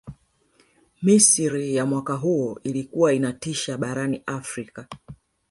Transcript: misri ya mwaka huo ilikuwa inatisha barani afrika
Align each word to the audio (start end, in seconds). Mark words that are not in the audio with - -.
misri 1.01 1.75
ya 1.75 1.85
mwaka 1.85 2.13
huo 2.13 2.59
ilikuwa 2.63 3.13
inatisha 3.13 3.77
barani 3.77 4.23
afrika 4.25 4.87